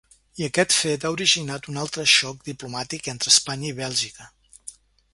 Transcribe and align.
I 0.41 0.45
aquest 0.45 0.71
fet 0.77 1.05
ha 1.07 1.11
originat 1.17 1.69
un 1.73 1.77
altre 1.83 2.07
xoc 2.15 2.41
diplomàtic 2.49 3.13
entre 3.15 3.35
Espanya 3.37 3.73
i 3.75 3.81
Bèlgica. 3.85 4.31